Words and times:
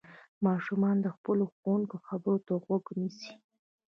ماشومان 0.45 0.95
د 1.01 1.07
خپلو 1.15 1.43
ښوونکو 1.55 1.95
خبرو 2.07 2.37
ته 2.45 2.53
غوږ 2.63 2.85
نيسي. 2.99 3.33